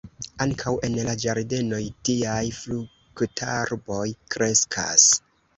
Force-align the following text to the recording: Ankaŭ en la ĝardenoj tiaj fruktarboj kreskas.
Ankaŭ 0.45 0.71
en 0.87 0.95
la 1.07 1.13
ĝardenoj 1.23 1.81
tiaj 2.09 2.39
fruktarboj 2.63 4.03
kreskas. 4.37 5.07